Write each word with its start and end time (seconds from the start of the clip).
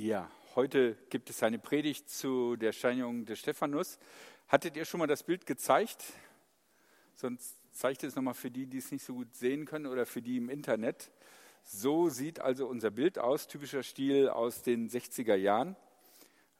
Ja, 0.00 0.30
heute 0.54 0.96
gibt 1.10 1.28
es 1.28 1.42
eine 1.42 1.58
Predigt 1.58 2.08
zu 2.08 2.54
der 2.54 2.70
Steinigung 2.70 3.24
des 3.24 3.40
Stephanus. 3.40 3.98
Hattet 4.46 4.76
ihr 4.76 4.84
schon 4.84 4.98
mal 4.98 5.08
das 5.08 5.24
Bild 5.24 5.44
gezeigt? 5.44 6.04
Sonst 7.16 7.56
zeigt 7.72 8.04
es 8.04 8.14
nochmal 8.14 8.34
für 8.34 8.48
die, 8.48 8.66
die 8.66 8.78
es 8.78 8.92
nicht 8.92 9.04
so 9.04 9.14
gut 9.14 9.34
sehen 9.34 9.66
können 9.66 9.86
oder 9.86 10.06
für 10.06 10.22
die 10.22 10.36
im 10.36 10.50
Internet. 10.50 11.10
So 11.64 12.10
sieht 12.10 12.38
also 12.38 12.68
unser 12.68 12.92
Bild 12.92 13.18
aus, 13.18 13.48
typischer 13.48 13.82
Stil 13.82 14.28
aus 14.28 14.62
den 14.62 14.88
60er 14.88 15.34
Jahren. 15.34 15.74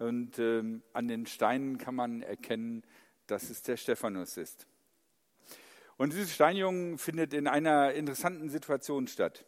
Und 0.00 0.40
ähm, 0.40 0.82
an 0.92 1.06
den 1.06 1.24
Steinen 1.24 1.78
kann 1.78 1.94
man 1.94 2.22
erkennen, 2.22 2.82
dass 3.28 3.50
es 3.50 3.62
der 3.62 3.76
Stephanus 3.76 4.36
ist. 4.36 4.66
Und 5.96 6.12
diese 6.12 6.26
Steinigung 6.26 6.98
findet 6.98 7.32
in 7.32 7.46
einer 7.46 7.92
interessanten 7.92 8.48
Situation 8.50 9.06
statt. 9.06 9.44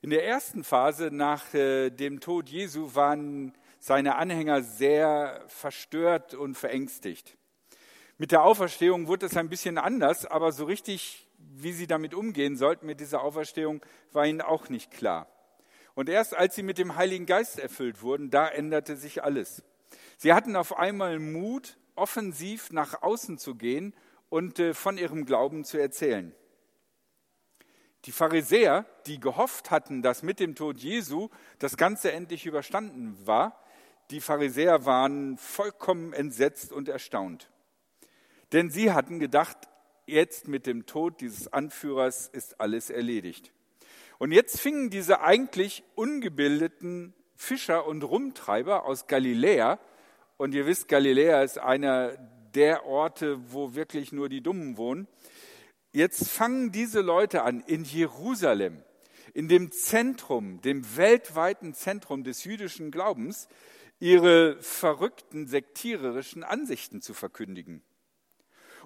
In 0.00 0.10
der 0.10 0.26
ersten 0.26 0.64
Phase 0.64 1.10
nach 1.12 1.54
äh, 1.54 1.90
dem 1.90 2.20
Tod 2.20 2.48
Jesu 2.48 2.94
waren 2.94 3.52
seine 3.78 4.16
Anhänger 4.16 4.62
sehr 4.62 5.42
verstört 5.46 6.34
und 6.34 6.56
verängstigt. 6.56 7.36
Mit 8.18 8.30
der 8.30 8.44
Auferstehung 8.44 9.08
wurde 9.08 9.26
es 9.26 9.36
ein 9.36 9.48
bisschen 9.48 9.78
anders, 9.78 10.26
aber 10.26 10.52
so 10.52 10.64
richtig, 10.64 11.28
wie 11.38 11.72
sie 11.72 11.86
damit 11.86 12.14
umgehen 12.14 12.56
sollten 12.56 12.86
mit 12.86 13.00
dieser 13.00 13.22
Auferstehung, 13.22 13.84
war 14.12 14.26
ihnen 14.26 14.40
auch 14.40 14.68
nicht 14.68 14.90
klar. 14.90 15.26
Und 15.94 16.08
erst 16.08 16.36
als 16.36 16.54
sie 16.54 16.62
mit 16.62 16.78
dem 16.78 16.96
Heiligen 16.96 17.26
Geist 17.26 17.58
erfüllt 17.58 18.02
wurden, 18.02 18.30
da 18.30 18.48
änderte 18.48 18.96
sich 18.96 19.24
alles. 19.24 19.62
Sie 20.16 20.32
hatten 20.32 20.56
auf 20.56 20.76
einmal 20.76 21.18
Mut, 21.18 21.76
offensiv 21.94 22.72
nach 22.72 23.02
außen 23.02 23.38
zu 23.38 23.54
gehen 23.56 23.94
und 24.28 24.58
äh, 24.58 24.74
von 24.74 24.98
ihrem 24.98 25.26
Glauben 25.26 25.64
zu 25.64 25.78
erzählen. 25.78 26.34
Die 28.04 28.12
Pharisäer, 28.12 28.84
die 29.06 29.20
gehofft 29.20 29.70
hatten, 29.70 30.02
dass 30.02 30.22
mit 30.22 30.40
dem 30.40 30.54
Tod 30.54 30.78
Jesu 30.78 31.28
das 31.58 31.76
Ganze 31.76 32.12
endlich 32.12 32.46
überstanden 32.46 33.16
war, 33.24 33.62
die 34.10 34.20
Pharisäer 34.20 34.84
waren 34.84 35.38
vollkommen 35.38 36.12
entsetzt 36.12 36.72
und 36.72 36.88
erstaunt. 36.88 37.50
Denn 38.52 38.70
sie 38.70 38.92
hatten 38.92 39.20
gedacht, 39.20 39.56
jetzt 40.06 40.48
mit 40.48 40.66
dem 40.66 40.84
Tod 40.86 41.20
dieses 41.20 41.52
Anführers 41.52 42.26
ist 42.26 42.60
alles 42.60 42.90
erledigt. 42.90 43.52
Und 44.18 44.32
jetzt 44.32 44.60
fingen 44.60 44.90
diese 44.90 45.20
eigentlich 45.20 45.84
ungebildeten 45.94 47.14
Fischer 47.34 47.86
und 47.86 48.02
Rumtreiber 48.02 48.84
aus 48.84 49.06
Galiläa, 49.06 49.78
und 50.36 50.54
ihr 50.54 50.66
wisst, 50.66 50.88
Galiläa 50.88 51.42
ist 51.42 51.58
einer 51.58 52.16
der 52.54 52.84
Orte, 52.84 53.38
wo 53.52 53.74
wirklich 53.74 54.12
nur 54.12 54.28
die 54.28 54.42
Dummen 54.42 54.76
wohnen, 54.76 55.06
Jetzt 55.92 56.30
fangen 56.30 56.72
diese 56.72 57.02
Leute 57.02 57.42
an, 57.42 57.60
in 57.60 57.84
Jerusalem, 57.84 58.82
in 59.34 59.48
dem 59.48 59.70
Zentrum, 59.72 60.62
dem 60.62 60.96
weltweiten 60.96 61.74
Zentrum 61.74 62.24
des 62.24 62.44
jüdischen 62.44 62.90
Glaubens, 62.90 63.46
ihre 64.00 64.56
verrückten 64.62 65.46
sektiererischen 65.46 66.44
Ansichten 66.44 67.02
zu 67.02 67.12
verkündigen. 67.12 67.82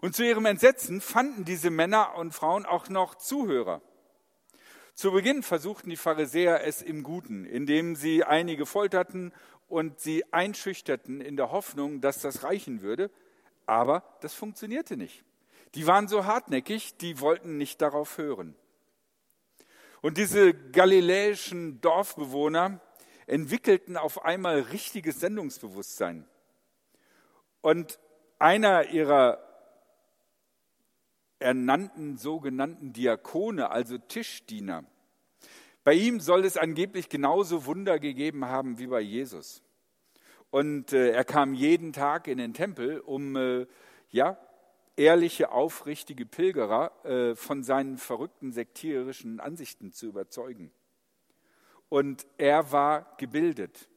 Und 0.00 0.16
zu 0.16 0.24
ihrem 0.24 0.46
Entsetzen 0.46 1.00
fanden 1.00 1.44
diese 1.44 1.70
Männer 1.70 2.16
und 2.16 2.34
Frauen 2.34 2.66
auch 2.66 2.88
noch 2.88 3.14
Zuhörer. 3.14 3.82
Zu 4.94 5.12
Beginn 5.12 5.44
versuchten 5.44 5.91
die 5.91 5.96
Pharisäer 5.96 6.66
es 6.66 6.82
im 6.82 7.04
Guten, 7.04 7.44
indem 7.44 7.94
sie 7.94 8.24
einige 8.24 8.66
folterten 8.66 9.32
und 9.68 10.00
sie 10.00 10.24
einschüchterten 10.32 11.20
in 11.20 11.36
der 11.36 11.52
Hoffnung, 11.52 12.00
dass 12.00 12.20
das 12.20 12.42
reichen 12.42 12.82
würde. 12.82 13.12
Aber 13.64 14.02
das 14.22 14.34
funktionierte 14.34 14.96
nicht. 14.96 15.24
Die 15.77 15.86
waren 15.86 16.08
so 16.08 16.24
hartnäckig, 16.24 16.96
die 16.96 17.20
wollten 17.20 17.58
nicht 17.58 17.82
darauf 17.82 18.16
hören. 18.16 18.56
Und 20.00 20.16
diese 20.16 20.55
galiläischen 20.55 21.82
Dorfbewohner 21.82 22.80
entwickelten 23.27 23.98
auf 23.98 24.24
einmal 24.24 24.60
richtiges 24.60 25.20
Sendungsbewusstsein. 25.20 26.26
Und 27.60 27.98
einer 28.38 28.88
ihrer 28.88 29.38
ernannten 31.38 32.16
sogenannten 32.16 32.94
Diakone, 32.94 33.70
also 33.70 33.98
Tischdiener, 33.98 34.84
bei 35.84 35.93
ihm 35.93 36.20
soll 36.20 36.47
es 36.47 36.56
angeblich 36.56 37.10
genauso 37.10 37.66
Wunder 37.66 37.98
gegeben 37.98 38.47
haben 38.47 38.78
wie 38.78 38.87
bei 38.87 39.00
Jesus. 39.00 39.62
Und 40.50 40.94
äh, 40.94 41.10
er 41.10 41.25
kam 41.25 41.53
jeden 41.53 41.93
Tag 41.93 42.28
in 42.28 42.38
den 42.38 42.54
Tempel, 42.54 43.00
um 43.00 43.37
äh, 43.37 43.66
ja, 44.08 44.38
ehrliche, 44.96 45.52
aufrichtige 45.52 46.26
Pilgerer 46.26 47.04
äh, 47.04 47.34
von 47.34 47.62
seinen 47.62 47.98
verrückten 47.98 48.52
sektiererischen 48.52 49.40
Ansichten 49.40 49.92
zu 49.92 50.06
überzeugen. 50.06 50.72
Und 51.88 52.26
er 52.38 52.72
war 52.72 53.16
gebildet, 53.18 53.88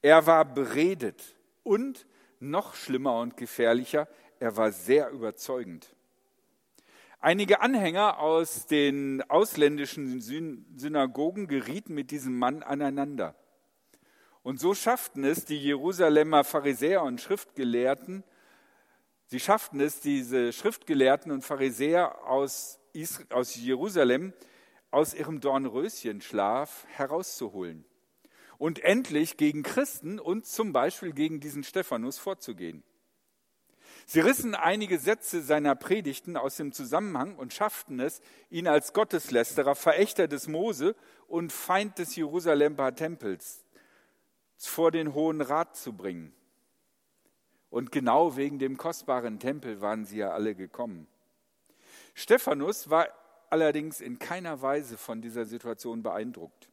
er 0.00 0.26
war 0.26 0.44
beredet 0.44 1.36
und 1.62 2.06
noch 2.40 2.74
schlimmer 2.74 3.18
und 3.18 3.36
gefährlicher, 3.36 4.08
er 4.40 4.56
war 4.56 4.72
sehr 4.72 5.10
überzeugend. 5.10 5.94
Einige 7.20 7.60
Anhänger 7.60 8.20
aus 8.20 8.66
den 8.66 9.22
ausländischen 9.28 10.20
Synagogen 10.20 11.48
gerieten 11.48 11.94
mit 11.94 12.12
diesem 12.12 12.38
Mann 12.38 12.62
aneinander. 12.62 13.34
Und 14.44 14.60
so 14.60 14.72
schafften 14.72 15.24
es 15.24 15.44
die 15.44 15.58
Jerusalemer 15.58 16.44
Pharisäer 16.44 17.02
und 17.02 17.20
Schriftgelehrten, 17.20 18.22
Sie 19.30 19.40
schafften 19.40 19.78
es, 19.80 20.00
diese 20.00 20.54
Schriftgelehrten 20.54 21.30
und 21.30 21.42
Pharisäer 21.42 22.26
aus, 22.26 22.80
aus 23.28 23.54
Jerusalem 23.56 24.32
aus 24.90 25.12
ihrem 25.12 25.42
Dornröschenschlaf 25.42 26.86
herauszuholen 26.88 27.84
und 28.56 28.78
endlich 28.78 29.36
gegen 29.36 29.62
Christen 29.62 30.18
und 30.18 30.46
zum 30.46 30.72
Beispiel 30.72 31.12
gegen 31.12 31.40
diesen 31.40 31.62
Stephanus 31.62 32.16
vorzugehen. 32.16 32.82
Sie 34.06 34.20
rissen 34.20 34.54
einige 34.54 34.98
Sätze 34.98 35.42
seiner 35.42 35.74
Predigten 35.74 36.38
aus 36.38 36.56
dem 36.56 36.72
Zusammenhang 36.72 37.36
und 37.36 37.52
schafften 37.52 38.00
es, 38.00 38.22
ihn 38.48 38.66
als 38.66 38.94
Gotteslästerer, 38.94 39.74
Verächter 39.74 40.26
des 40.26 40.48
Mose 40.48 40.96
und 41.26 41.52
Feind 41.52 41.98
des 41.98 42.16
Jerusalemer 42.16 42.94
Tempels 42.94 43.62
vor 44.56 44.90
den 44.90 45.12
Hohen 45.12 45.42
Rat 45.42 45.76
zu 45.76 45.92
bringen. 45.92 46.34
Und 47.70 47.92
genau 47.92 48.36
wegen 48.36 48.58
dem 48.58 48.76
kostbaren 48.76 49.38
Tempel 49.38 49.80
waren 49.80 50.04
sie 50.04 50.18
ja 50.18 50.30
alle 50.30 50.54
gekommen. 50.54 51.06
Stephanus 52.14 52.90
war 52.90 53.08
allerdings 53.50 54.00
in 54.00 54.18
keiner 54.18 54.62
Weise 54.62 54.96
von 54.96 55.20
dieser 55.20 55.44
Situation 55.44 56.02
beeindruckt. 56.02 56.68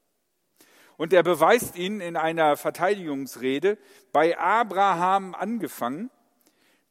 Und 0.98 1.12
er 1.12 1.24
beweist 1.24 1.78
ihnen 1.78 2.00
in 2.00 2.16
einer 2.16 2.56
Verteidigungsrede, 2.56 3.78
bei 4.12 4.38
Abraham 4.38 5.36
angefangen, 5.36 6.10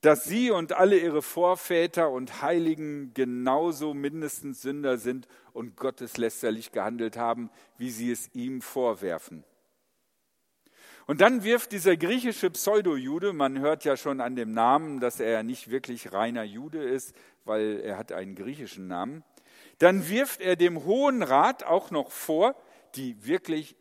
dass 0.03 0.25
sie 0.25 0.50
und 0.50 0.75
alle 0.75 0.98
ihre 0.98 1.22
Vorväter 1.22 2.10
und 2.10 2.42
Heiligen 2.42 3.15
genauso 3.15 3.94
mindestens 3.94 4.60
Sünder 4.60 4.98
sind 4.98 5.26
und 5.54 5.76
gotteslästerlich 5.76 6.72
gehandelt 6.72 7.16
haben, 7.16 7.50
wie 7.78 7.91
sie 7.91 8.12
es 8.12 8.28
ihm 8.34 8.60
vorwerfen. 8.60 9.44
Und 11.06 11.20
dann 11.20 11.44
wirft 11.44 11.72
dieser 11.72 11.97
griechische 11.97 12.50
Pseudo-Jude, 12.50 13.34
man 13.34 13.59
hört 13.59 13.84
ja 13.84 13.97
schon 13.97 14.20
an 14.20 14.37
dem 14.37 14.53
Namen, 14.53 15.00
dass 15.00 15.20
er 15.20 15.42
nicht 15.42 15.70
wirklich 15.70 16.12
reiner 16.12 16.44
Jude 16.44 16.82
ist, 16.82 17.15
weil 17.44 17.81
er 17.81 17.98
hat 17.98 18.10
einen 18.10 18.34
griechischen 18.34 18.87
Namen, 18.87 19.22
dann 19.78 20.09
wirft 20.09 20.41
er 20.41 20.56
dem 20.56 20.84
Hohen 20.84 21.22
Rat 21.22 21.62
auch 21.65 21.91
noch 21.91 22.10
vor, 22.10 22.56
die 22.94 23.26
wirklich 23.26 23.76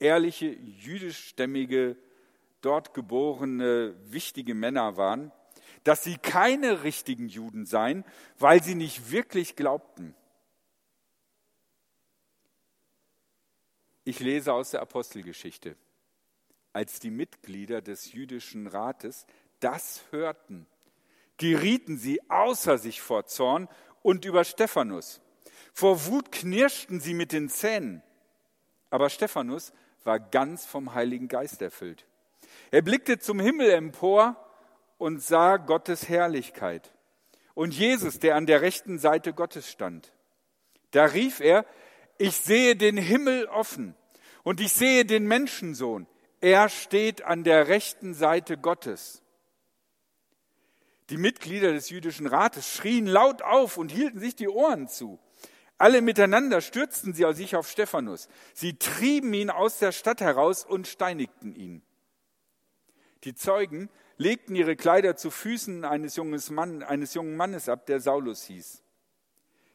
ehrliche 0.00 0.46
jüdischstämmige, 0.46 1.96
dort 2.62 2.94
geborene, 2.94 3.94
wichtige 4.10 4.54
Männer 4.54 4.96
waren, 4.96 5.30
dass 5.84 6.02
sie 6.02 6.16
keine 6.16 6.82
richtigen 6.82 7.28
Juden 7.28 7.64
seien, 7.64 8.04
weil 8.38 8.60
sie 8.60 8.74
nicht 8.74 9.12
wirklich 9.12 9.54
glaubten. 9.54 10.16
Ich 14.02 14.18
lese 14.18 14.52
aus 14.52 14.72
der 14.72 14.82
Apostelgeschichte 14.82 15.76
als 16.76 17.00
die 17.00 17.10
Mitglieder 17.10 17.80
des 17.80 18.12
jüdischen 18.12 18.66
Rates 18.66 19.24
das 19.60 20.02
hörten, 20.10 20.66
gerieten 21.38 21.96
sie 21.96 22.20
außer 22.30 22.76
sich 22.76 23.00
vor 23.00 23.24
Zorn 23.24 23.70
und 24.02 24.26
über 24.26 24.44
Stephanus. 24.44 25.22
Vor 25.72 26.04
Wut 26.04 26.30
knirschten 26.30 27.00
sie 27.00 27.14
mit 27.14 27.32
den 27.32 27.48
Zähnen. 27.48 28.02
Aber 28.90 29.08
Stephanus 29.08 29.72
war 30.04 30.20
ganz 30.20 30.66
vom 30.66 30.92
Heiligen 30.92 31.28
Geist 31.28 31.62
erfüllt. 31.62 32.04
Er 32.70 32.82
blickte 32.82 33.18
zum 33.18 33.40
Himmel 33.40 33.70
empor 33.70 34.36
und 34.98 35.22
sah 35.22 35.56
Gottes 35.56 36.10
Herrlichkeit 36.10 36.92
und 37.54 37.72
Jesus, 37.72 38.18
der 38.18 38.36
an 38.36 38.44
der 38.44 38.60
rechten 38.60 38.98
Seite 38.98 39.32
Gottes 39.32 39.70
stand. 39.70 40.12
Da 40.90 41.06
rief 41.06 41.40
er, 41.40 41.64
ich 42.18 42.36
sehe 42.36 42.76
den 42.76 42.98
Himmel 42.98 43.46
offen 43.46 43.94
und 44.42 44.60
ich 44.60 44.74
sehe 44.74 45.06
den 45.06 45.26
Menschensohn. 45.26 46.06
Er 46.40 46.68
steht 46.68 47.22
an 47.22 47.44
der 47.44 47.68
rechten 47.68 48.14
Seite 48.14 48.58
Gottes. 48.58 49.22
Die 51.10 51.16
Mitglieder 51.16 51.72
des 51.72 51.90
jüdischen 51.90 52.26
Rates 52.26 52.74
schrien 52.74 53.06
laut 53.06 53.42
auf 53.42 53.76
und 53.78 53.92
hielten 53.92 54.18
sich 54.18 54.34
die 54.34 54.48
Ohren 54.48 54.88
zu. 54.88 55.20
Alle 55.78 56.00
miteinander 56.00 56.60
stürzten 56.60 57.12
sie 57.12 57.32
sich 57.34 57.54
auf 57.54 57.70
Stephanus. 57.70 58.28
Sie 58.54 58.78
trieben 58.78 59.32
ihn 59.34 59.50
aus 59.50 59.78
der 59.78 59.92
Stadt 59.92 60.20
heraus 60.20 60.64
und 60.64 60.88
steinigten 60.88 61.54
ihn. 61.54 61.82
Die 63.24 63.34
Zeugen 63.34 63.90
legten 64.16 64.56
ihre 64.56 64.76
Kleider 64.76 65.16
zu 65.16 65.30
Füßen 65.30 65.84
eines, 65.84 66.18
Mann, 66.50 66.82
eines 66.82 67.14
jungen 67.14 67.36
Mannes 67.36 67.68
ab, 67.68 67.86
der 67.86 68.00
Saulus 68.00 68.44
hieß. 68.44 68.82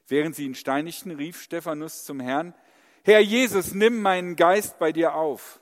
Während 0.08 0.36
sie 0.36 0.46
ihn 0.46 0.56
steinigten, 0.56 1.12
rief 1.12 1.42
Stephanus 1.42 2.04
zum 2.04 2.20
Herrn, 2.20 2.54
Herr 3.04 3.20
Jesus, 3.20 3.74
nimm 3.74 4.02
meinen 4.02 4.36
Geist 4.36 4.78
bei 4.80 4.92
dir 4.92 5.16
auf. 5.16 5.62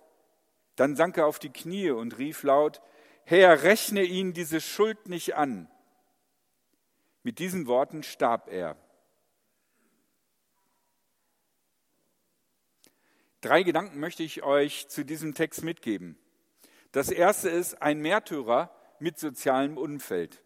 Dann 0.79 0.95
sank 0.95 1.17
er 1.17 1.27
auf 1.27 1.39
die 1.39 1.51
Knie 1.51 1.89
und 1.89 2.17
rief 2.19 2.43
laut, 2.43 2.81
Herr, 3.25 3.63
rechne 3.63 4.01
ihn 4.01 4.31
diese 4.31 4.61
Schuld 4.61 5.09
nicht 5.09 5.35
an. 5.35 5.69
Mit 7.21 7.39
diesen 7.39 7.67
Worten 7.67 8.01
starb 8.01 8.47
er. 8.47 8.77
Drei 13.41 13.63
Gedanken 13.63 13.99
möchte 13.99 14.23
ich 14.23 14.43
euch 14.43 14.87
zu 14.87 15.03
diesem 15.03 15.33
Text 15.33 15.65
mitgeben. 15.65 16.17
Das 16.93 17.09
erste 17.09 17.49
ist 17.49 17.81
ein 17.81 17.99
Märtyrer 17.99 18.73
mit 18.99 19.19
sozialem 19.19 19.77
Umfeld. 19.77 20.41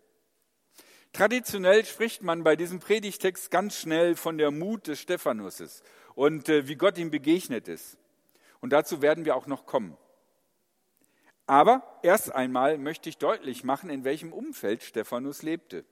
Traditionell 1.11 1.85
spricht 1.85 2.23
man 2.23 2.43
bei 2.43 2.55
diesem 2.55 2.79
Predigtext 2.79 3.51
ganz 3.51 3.77
schnell 3.77 4.15
von 4.15 4.39
der 4.39 4.49
Mut 4.49 4.87
des 4.87 4.99
Stephanusses 4.99 5.83
und 6.15 6.49
äh, 6.49 6.67
wie 6.67 6.75
Gott 6.75 6.97
ihm 6.97 7.11
begegnet 7.11 7.67
ist. 7.67 7.99
Und 8.61 8.71
dazu 8.73 9.03
werden 9.03 9.25
wir 9.25 9.35
auch 9.35 9.45
noch 9.45 9.67
kommen. 9.67 9.95
Aber 11.45 11.99
erst 12.03 12.33
einmal 12.33 12.77
möchte 12.77 13.09
ich 13.09 13.17
deutlich 13.17 13.63
machen, 13.63 13.89
in 13.89 14.03
welchem 14.03 14.31
Umfeld 14.31 14.83
Stephanus 14.83 15.41
lebte. 15.41 15.85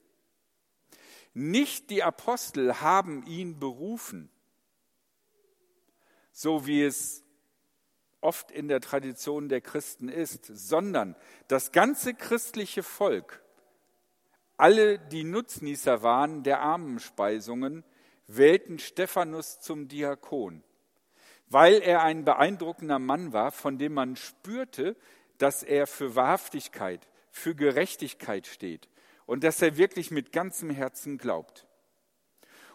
Nicht 1.34 1.90
die 1.90 2.04
Apostel 2.04 2.82
haben 2.82 3.26
ihn 3.26 3.60
berufen, 3.60 4.30
so 6.32 6.68
wie 6.68 6.84
es 6.84 7.24
oft 8.22 8.52
in 8.52 8.68
der 8.68 8.82
Tradition 8.82 9.50
der 9.50 9.62
Christen 9.62 10.08
ist, 10.10 10.46
sondern 10.46 11.16
das 11.48 11.72
ganze 11.72 12.14
christliche 12.14 12.84
Volk, 12.84 13.42
alle, 14.58 15.00
die 15.00 15.24
Nutznießer 15.24 16.04
waren 16.04 16.44
der 16.44 16.62
Armenspeisungen, 16.62 17.84
wählten 18.28 18.78
Stephanus 18.78 19.60
zum 19.60 19.88
Diakon, 19.88 20.64
weil 21.48 21.82
er 21.82 22.04
ein 22.04 22.26
beeindruckender 22.26 23.00
Mann 23.00 23.34
war, 23.34 23.52
von 23.52 23.80
dem 23.80 23.94
man 23.94 24.16
spürte, 24.16 24.96
dass 25.42 25.64
er 25.64 25.88
für 25.88 26.16
Wahrhaftigkeit, 26.16 27.08
für 27.32 27.56
Gerechtigkeit 27.56 28.46
steht 28.46 28.90
und 29.26 29.44
dass 29.44 29.62
er 29.62 29.78
wirklich 29.78 30.12
mit 30.12 30.32
ganzem 30.32 30.70
Herzen 30.70 31.18
glaubt. 31.18 31.68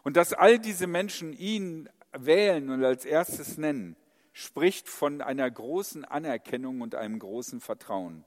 Und 0.02 0.16
dass 0.16 0.32
all 0.32 0.58
diese 0.58 0.86
Menschen 0.86 1.32
ihn 1.32 1.88
wählen 2.12 2.70
und 2.70 2.84
als 2.84 3.04
erstes 3.04 3.58
nennen, 3.58 3.96
spricht 4.32 4.88
von 4.88 5.22
einer 5.22 5.50
großen 5.50 6.04
Anerkennung 6.04 6.80
und 6.80 6.94
einem 6.94 7.18
großen 7.18 7.60
Vertrauen. 7.60 8.24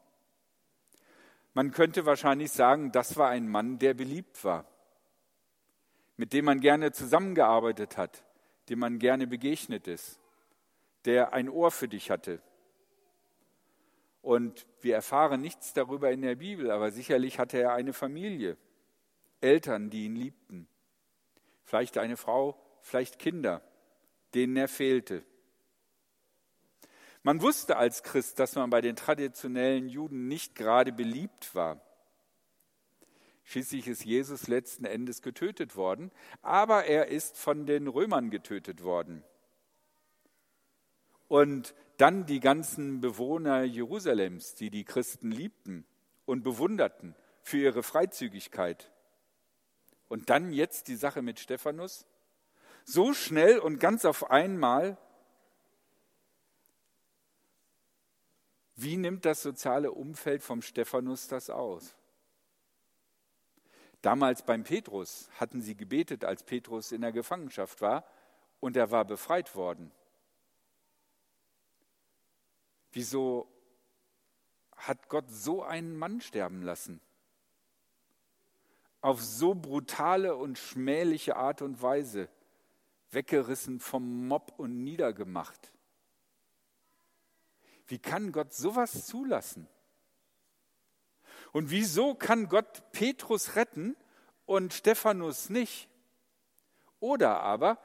Man 1.53 1.71
könnte 1.71 2.05
wahrscheinlich 2.05 2.51
sagen, 2.51 2.91
das 2.91 3.17
war 3.17 3.29
ein 3.29 3.47
Mann, 3.47 3.79
der 3.79 3.93
beliebt 3.93 4.43
war, 4.43 4.65
mit 6.17 6.33
dem 6.33 6.45
man 6.45 6.61
gerne 6.61 6.91
zusammengearbeitet 6.91 7.97
hat, 7.97 8.23
dem 8.69 8.79
man 8.79 8.99
gerne 8.99 9.27
begegnet 9.27 9.87
ist, 9.87 10.19
der 11.05 11.33
ein 11.33 11.49
Ohr 11.49 11.71
für 11.71 11.87
dich 11.87 12.09
hatte. 12.09 12.41
Und 14.21 14.67
wir 14.81 14.95
erfahren 14.95 15.41
nichts 15.41 15.73
darüber 15.73 16.11
in 16.11 16.21
der 16.21 16.35
Bibel, 16.35 16.71
aber 16.71 16.91
sicherlich 16.91 17.39
hatte 17.39 17.59
er 17.59 17.73
eine 17.73 17.93
Familie, 17.93 18.57
Eltern, 19.41 19.89
die 19.89 20.05
ihn 20.05 20.15
liebten, 20.15 20.67
vielleicht 21.63 21.97
eine 21.97 22.17
Frau, 22.17 22.61
vielleicht 22.81 23.19
Kinder, 23.19 23.61
denen 24.33 24.57
er 24.57 24.67
fehlte. 24.67 25.23
Man 27.23 27.41
wusste 27.41 27.77
als 27.77 28.03
Christ, 28.03 28.39
dass 28.39 28.55
man 28.55 28.69
bei 28.69 28.81
den 28.81 28.95
traditionellen 28.95 29.87
Juden 29.87 30.27
nicht 30.27 30.55
gerade 30.55 30.91
beliebt 30.91 31.53
war. 31.53 31.81
Schließlich 33.43 33.87
ist 33.87 34.05
Jesus 34.05 34.47
letzten 34.47 34.85
Endes 34.85 35.21
getötet 35.21 35.75
worden, 35.75 36.11
aber 36.41 36.85
er 36.85 37.07
ist 37.07 37.37
von 37.37 37.65
den 37.65 37.87
Römern 37.87 38.29
getötet 38.29 38.83
worden. 38.83 39.23
Und 41.29 41.73
dann 41.95 42.25
die 42.25 42.41
ganzen 42.41 42.99
Bewohner 42.99 43.63
Jerusalems, 43.63 44.55
die 44.55 44.69
die 44.69 44.83
Christen 44.83 45.31
liebten 45.31 45.85
und 46.25 46.43
bewunderten 46.43 47.15
für 47.41 47.59
ihre 47.59 47.83
Freizügigkeit. 47.83 48.91
Und 50.09 50.29
dann 50.29 50.51
jetzt 50.51 50.89
die 50.89 50.95
Sache 50.95 51.21
mit 51.21 51.39
Stephanus. 51.39 52.05
So 52.83 53.13
schnell 53.13 53.59
und 53.59 53.79
ganz 53.79 54.03
auf 54.03 54.29
einmal 54.29 54.97
Wie 58.81 58.95
nimmt 58.95 59.25
das 59.25 59.41
soziale 59.41 59.91
Umfeld 59.91 60.41
vom 60.41 60.61
Stephanus 60.61 61.27
das 61.27 61.49
aus? 61.49 61.97
Damals 64.01 64.43
beim 64.43 64.63
Petrus 64.63 65.29
hatten 65.33 65.61
sie 65.61 65.75
gebetet, 65.75 66.23
als 66.23 66.43
Petrus 66.43 66.93
in 66.93 67.01
der 67.01 67.11
Gefangenschaft 67.11 67.81
war 67.81 68.05
und 68.61 68.77
er 68.77 68.89
war 68.89 69.03
befreit 69.03 69.53
worden. 69.53 69.91
Wieso 72.91 73.47
hat 74.75 75.09
Gott 75.09 75.29
so 75.29 75.63
einen 75.63 75.97
Mann 75.97 76.21
sterben 76.21 76.61
lassen? 76.61 77.01
Auf 79.01 79.21
so 79.21 79.53
brutale 79.55 80.35
und 80.35 80.57
schmähliche 80.57 81.35
Art 81.35 81.61
und 81.61 81.81
Weise, 81.81 82.29
weggerissen 83.11 83.79
vom 83.79 84.27
Mob 84.27 84.53
und 84.57 84.83
niedergemacht. 84.83 85.71
Wie 87.87 87.99
kann 87.99 88.31
Gott 88.31 88.53
sowas 88.53 89.05
zulassen? 89.07 89.67
Und 91.51 91.71
wieso 91.71 92.13
kann 92.13 92.47
Gott 92.47 92.91
Petrus 92.91 93.55
retten 93.55 93.95
und 94.45 94.73
Stephanus 94.73 95.49
nicht? 95.49 95.89
Oder 96.99 97.39
aber 97.39 97.79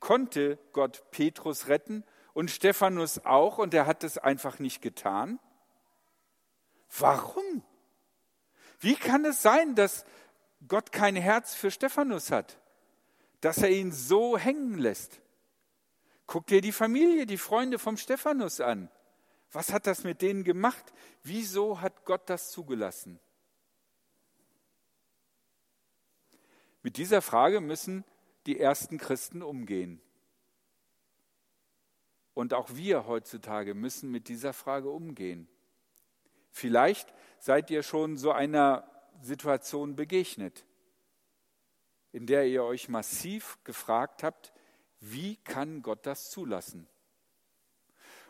konnte 0.00 0.58
Gott 0.72 1.10
Petrus 1.10 1.68
retten 1.68 2.04
und 2.38 2.52
Stephanus 2.52 3.18
auch 3.24 3.58
und 3.58 3.74
er 3.74 3.84
hat 3.84 4.04
es 4.04 4.16
einfach 4.16 4.60
nicht 4.60 4.80
getan? 4.80 5.40
Warum? 6.96 7.64
Wie 8.78 8.94
kann 8.94 9.24
es 9.24 9.42
sein, 9.42 9.74
dass 9.74 10.04
Gott 10.68 10.92
kein 10.92 11.16
Herz 11.16 11.56
für 11.56 11.72
Stephanus 11.72 12.30
hat, 12.30 12.56
dass 13.40 13.58
er 13.58 13.70
ihn 13.70 13.90
so 13.90 14.38
hängen 14.38 14.78
lässt? 14.78 15.20
Guck 16.28 16.46
dir 16.46 16.60
die 16.60 16.70
Familie, 16.70 17.26
die 17.26 17.38
Freunde 17.38 17.76
vom 17.76 17.96
Stephanus 17.96 18.60
an. 18.60 18.88
Was 19.50 19.72
hat 19.72 19.88
das 19.88 20.04
mit 20.04 20.22
denen 20.22 20.44
gemacht? 20.44 20.92
Wieso 21.24 21.80
hat 21.80 22.04
Gott 22.04 22.30
das 22.30 22.52
zugelassen? 22.52 23.18
Mit 26.84 26.98
dieser 26.98 27.20
Frage 27.20 27.60
müssen 27.60 28.04
die 28.46 28.60
ersten 28.60 28.96
Christen 28.96 29.42
umgehen. 29.42 30.00
Und 32.38 32.54
auch 32.54 32.68
wir 32.76 33.08
heutzutage 33.08 33.74
müssen 33.74 34.12
mit 34.12 34.28
dieser 34.28 34.52
Frage 34.52 34.90
umgehen. 34.90 35.48
Vielleicht 36.52 37.12
seid 37.40 37.68
ihr 37.68 37.82
schon 37.82 38.16
so 38.16 38.30
einer 38.30 38.88
Situation 39.20 39.96
begegnet, 39.96 40.64
in 42.12 42.26
der 42.26 42.46
ihr 42.46 42.62
euch 42.62 42.88
massiv 42.88 43.58
gefragt 43.64 44.22
habt, 44.22 44.52
wie 45.00 45.34
kann 45.38 45.82
Gott 45.82 46.06
das 46.06 46.30
zulassen? 46.30 46.86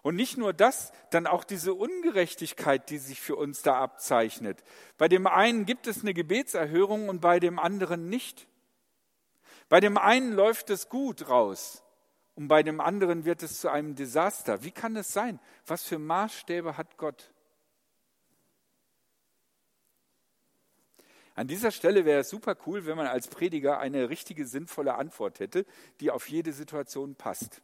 Und 0.01 0.17
nicht 0.17 0.39
nur 0.39 0.55
das, 0.55 0.91
dann 1.11 1.27
auch 1.27 1.45
diese 1.45 1.75
Ungerechtigkeit, 1.75 2.89
die 2.89 2.97
sich 2.97 3.21
für 3.21 3.37
uns 3.37 3.61
da 3.61 3.79
abzeichnet. 3.79 4.65
Bei 4.97 5.09
dem 5.09 5.27
einen 5.27 5.67
gibt 5.67 5.87
es 5.87 6.01
eine 6.01 6.15
Gebetserhörung 6.15 7.11
und 7.11 7.21
bei 7.21 7.41
dem 7.41 7.59
anderen 7.59 8.09
nicht. 8.09 8.49
Bei 9.69 9.81
dem 9.81 9.99
einen 9.99 10.33
läuft 10.33 10.71
es 10.71 10.89
gut 10.89 11.29
raus 11.29 11.85
und 12.39 12.47
bei 12.47 12.63
dem 12.63 12.81
anderen 12.81 13.25
wird 13.25 13.43
es 13.43 13.59
zu 13.59 13.69
einem 13.69 13.97
Desaster. 13.97 14.63
Wie 14.63 14.71
kann 14.71 14.95
es 14.95 15.13
sein? 15.13 15.41
Was 15.67 15.83
für 15.83 15.99
Maßstäbe 15.99 16.77
hat 16.77 16.97
Gott? 16.97 17.33
An 21.35 21.49
dieser 21.49 21.73
Stelle 21.73 22.05
wäre 22.05 22.21
es 22.21 22.31
super 22.31 22.57
cool, 22.65 22.87
wenn 22.87 22.97
man 22.97 23.09
als 23.09 23.27
Prediger 23.27 23.81
eine 23.81 24.09
richtige, 24.09 24.47
sinnvolle 24.47 24.95
Antwort 24.95 25.41
hätte, 25.41 25.67
die 25.99 26.13
auf 26.13 26.29
jede 26.29 26.53
Situation 26.53 27.17
passt. 27.17 27.61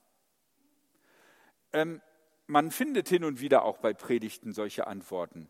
Ähm, 1.72 2.02
man 2.48 2.72
findet 2.72 3.08
hin 3.08 3.22
und 3.22 3.40
wieder 3.40 3.62
auch 3.62 3.78
bei 3.78 3.94
Predigten 3.94 4.52
solche 4.52 4.88
Antworten. 4.88 5.48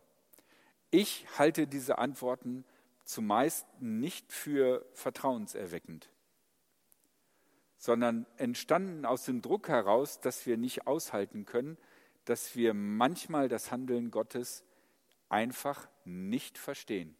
Ich 0.91 1.25
halte 1.39 1.65
diese 1.65 1.97
Antworten 1.97 2.63
zumeist 3.05 3.65
nicht 3.81 4.31
für 4.31 4.85
vertrauenserweckend, 4.93 6.11
sondern 7.85 8.25
entstanden 8.37 9.05
aus 9.05 9.25
dem 9.25 9.43
Druck 9.43 9.69
heraus, 9.69 10.19
dass 10.19 10.47
wir 10.47 10.57
nicht 10.57 10.87
aushalten 10.87 11.45
können, 11.45 11.77
dass 12.25 12.55
wir 12.55 12.73
manchmal 12.73 13.47
das 13.47 13.71
Handeln 13.71 14.09
Gottes 14.09 14.63
einfach 15.29 15.87
nicht 16.03 16.57
verstehen 16.57 17.15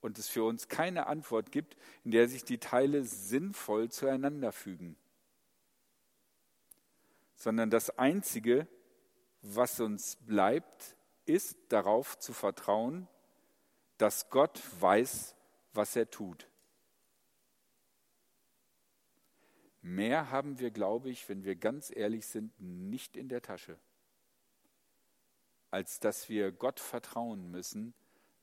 und 0.00 0.18
es 0.18 0.26
für 0.28 0.42
uns 0.42 0.66
keine 0.66 1.06
Antwort 1.06 1.52
gibt, 1.52 1.76
in 2.02 2.10
der 2.10 2.28
sich 2.28 2.42
die 2.42 2.58
Teile 2.58 3.04
sinnvoll 3.04 3.88
zueinander 3.88 4.50
fügen. 4.50 4.96
Sondern 7.36 7.70
das 7.70 7.96
Einzige, 8.00 8.66
was 9.42 9.78
uns 9.78 10.16
bleibt, 10.16 10.96
ist 11.24 11.56
darauf 11.68 12.18
zu 12.18 12.32
vertrauen, 12.32 13.06
dass 13.96 14.28
Gott 14.28 14.60
weiß, 14.80 15.36
was 15.72 15.94
er 15.94 16.10
tut. 16.10 16.48
Mehr 19.86 20.32
haben 20.32 20.58
wir, 20.58 20.72
glaube 20.72 21.10
ich, 21.10 21.28
wenn 21.28 21.44
wir 21.44 21.54
ganz 21.54 21.92
ehrlich 21.94 22.26
sind, 22.26 22.52
nicht 22.58 23.16
in 23.16 23.28
der 23.28 23.40
Tasche, 23.40 23.78
als 25.70 26.00
dass 26.00 26.28
wir 26.28 26.50
Gott 26.50 26.80
vertrauen 26.80 27.52
müssen, 27.52 27.94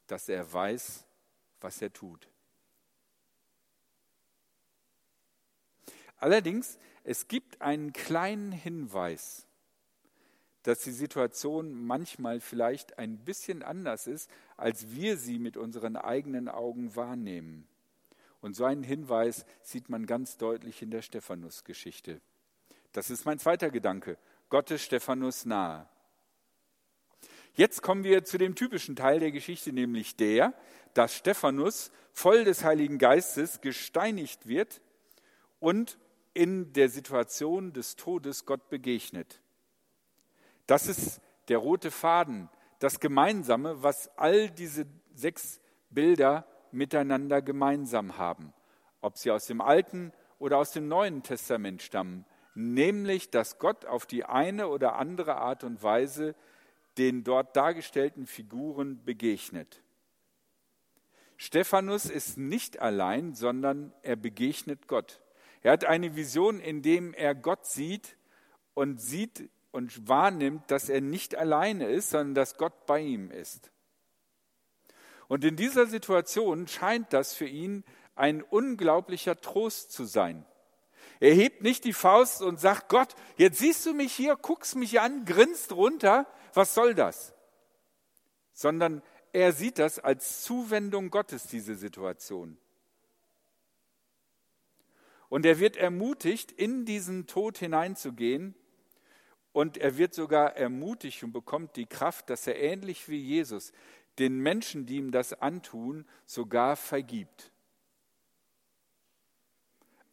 dass 0.07 0.29
er 0.29 0.53
weiß, 0.53 1.05
was 1.59 1.81
er 1.81 1.91
tut. 1.91 2.29
Allerdings, 6.15 6.79
es 7.03 7.27
gibt 7.27 7.61
einen 7.61 7.91
kleinen 7.91 8.53
Hinweis, 8.53 9.45
dass 10.61 10.79
die 10.79 10.93
Situation 10.93 11.73
manchmal 11.73 12.39
vielleicht 12.39 12.97
ein 12.97 13.17
bisschen 13.17 13.63
anders 13.63 14.07
ist, 14.07 14.29
als 14.55 14.91
wir 14.91 15.17
sie 15.17 15.39
mit 15.39 15.57
unseren 15.57 15.97
eigenen 15.97 16.47
Augen 16.47 16.95
wahrnehmen. 16.95 17.67
Und 18.43 18.57
so 18.57 18.65
einen 18.65 18.83
Hinweis 18.83 19.45
sieht 19.61 19.87
man 19.87 20.05
ganz 20.05 20.35
deutlich 20.35 20.81
in 20.81 20.91
der 20.91 21.01
Stephanus-Geschichte. 21.01 22.19
Das 22.91 23.09
ist 23.09 23.25
mein 23.25 23.39
zweiter 23.39 23.69
Gedanke. 23.69 24.17
Gott 24.49 24.69
ist 24.69 24.83
Stephanus 24.83 25.45
nahe. 25.45 25.87
Jetzt 27.55 27.81
kommen 27.81 28.03
wir 28.03 28.25
zu 28.25 28.37
dem 28.37 28.55
typischen 28.55 28.97
Teil 28.97 29.21
der 29.21 29.31
Geschichte, 29.31 29.71
nämlich 29.71 30.17
der, 30.17 30.53
dass 30.93 31.15
Stephanus 31.15 31.89
voll 32.11 32.43
des 32.43 32.65
Heiligen 32.65 32.97
Geistes 32.97 33.61
gesteinigt 33.61 34.45
wird 34.45 34.81
und 35.61 35.97
in 36.33 36.73
der 36.73 36.89
Situation 36.89 37.71
des 37.71 37.95
Todes 37.95 38.45
Gott 38.45 38.69
begegnet. 38.69 39.39
Das 40.67 40.87
ist 40.87 41.21
der 41.47 41.59
rote 41.59 41.91
Faden, 41.91 42.49
das 42.79 42.99
Gemeinsame, 42.99 43.83
was 43.83 44.09
all 44.17 44.49
diese 44.49 44.85
sechs 45.13 45.61
Bilder 45.89 46.45
miteinander 46.73 47.41
gemeinsam 47.41 48.17
haben, 48.17 48.53
ob 49.01 49.17
sie 49.17 49.31
aus 49.31 49.45
dem 49.45 49.61
Alten 49.61 50.11
oder 50.39 50.57
aus 50.57 50.71
dem 50.71 50.87
Neuen 50.87 51.23
Testament 51.23 51.81
stammen, 51.81 52.25
nämlich 52.55 53.29
dass 53.29 53.59
Gott 53.59 53.85
auf 53.85 54.05
die 54.05 54.25
eine 54.25 54.67
oder 54.67 54.95
andere 54.95 55.35
Art 55.35 55.63
und 55.63 55.81
Weise 55.83 56.35
den 56.97 57.23
dort 57.23 57.55
dargestellten 57.55 58.27
Figuren 58.27 59.03
begegnet. 59.03 59.81
Stephanus 61.37 62.05
ist 62.05 62.37
nicht 62.37 62.79
allein, 62.79 63.33
sondern 63.33 63.91
er 64.01 64.15
begegnet 64.15 64.87
Gott. 64.87 65.21
Er 65.61 65.73
hat 65.73 65.85
eine 65.85 66.15
Vision, 66.15 66.59
in 66.59 66.81
dem 66.81 67.13
er 67.13 67.35
Gott 67.35 67.65
sieht 67.65 68.17
und 68.73 69.01
sieht 69.01 69.49
und 69.71 70.07
wahrnimmt, 70.07 70.69
dass 70.69 70.87
er 70.87 71.01
nicht 71.01 71.35
alleine 71.35 71.87
ist, 71.87 72.11
sondern 72.11 72.35
dass 72.35 72.57
Gott 72.57 72.85
bei 72.85 73.01
ihm 73.01 73.31
ist. 73.31 73.72
Und 75.33 75.43
in 75.43 75.55
dieser 75.55 75.87
Situation 75.87 76.67
scheint 76.67 77.11
das 77.11 77.33
für 77.33 77.47
ihn 77.47 77.83
ein 78.13 78.43
unglaublicher 78.43 79.41
Trost 79.41 79.91
zu 79.91 80.05
sein. 80.05 80.45
Er 81.19 81.33
hebt 81.33 81.63
nicht 81.63 81.85
die 81.85 81.93
Faust 81.93 82.43
und 82.43 82.59
sagt, 82.59 82.87
Gott, 82.87 83.15
jetzt 83.37 83.57
siehst 83.57 83.83
du 83.87 83.95
mich 83.95 84.13
hier, 84.13 84.35
guckst 84.35 84.75
mich 84.75 85.01
an, 85.01 85.25
grinst 85.25 85.71
runter, 85.71 86.27
was 86.53 86.75
soll 86.75 86.93
das? 86.93 87.33
Sondern 88.51 89.01
er 89.31 89.53
sieht 89.53 89.79
das 89.79 89.97
als 89.97 90.43
Zuwendung 90.43 91.09
Gottes, 91.09 91.47
diese 91.47 91.73
Situation. 91.73 92.59
Und 95.29 95.47
er 95.47 95.57
wird 95.57 95.77
ermutigt, 95.77 96.51
in 96.51 96.85
diesen 96.85 97.25
Tod 97.25 97.57
hineinzugehen. 97.57 98.53
Und 99.51 99.77
er 99.77 99.97
wird 99.97 100.13
sogar 100.13 100.55
ermutigt 100.57 101.23
und 101.23 101.31
bekommt 101.31 101.75
die 101.75 101.87
Kraft, 101.87 102.29
dass 102.29 102.45
er 102.45 102.59
ähnlich 102.59 103.09
wie 103.09 103.19
Jesus 103.19 103.71
den 104.19 104.39
Menschen, 104.39 104.85
die 104.85 104.97
ihm 104.97 105.11
das 105.11 105.33
antun, 105.33 106.05
sogar 106.25 106.75
vergibt. 106.75 107.51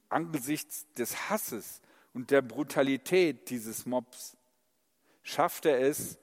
Angesichts 0.09 0.87
des 0.95 1.31
Hasses 1.31 1.83
und 2.13 2.31
der 2.31 2.43
Brutalität 2.43 3.51
dieses 3.51 3.87
Mobs 3.87 4.37
schafft 5.23 5.67
er 5.67 5.81
es, 5.81 6.19